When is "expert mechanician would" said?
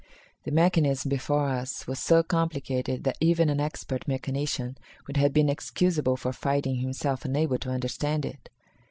3.59-5.17